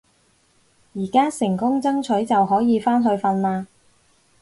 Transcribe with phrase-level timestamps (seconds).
[0.95, 3.67] 而家成功爭取就可以返去瞓啦